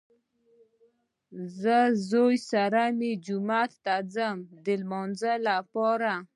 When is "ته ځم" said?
3.85-4.37